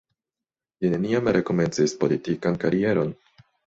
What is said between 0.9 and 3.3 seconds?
neniam rekomencis politikan karieron.